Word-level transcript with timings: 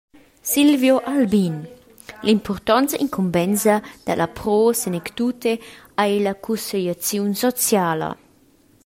Silvio 0.41 0.97
Albin: 1.03 1.63
L’impurtonta 2.23 2.95
incumbensa 2.97 3.79
dalla 4.03 4.27
Pro 4.27 4.73
Senectute 4.73 5.59
ei 5.93 6.19
la 6.23 6.33
cussegliaziun 6.33 7.35
sociala. 7.35 8.17